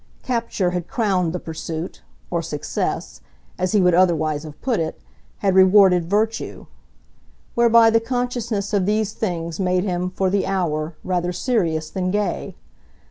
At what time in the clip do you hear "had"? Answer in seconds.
0.71-0.87, 5.45-5.53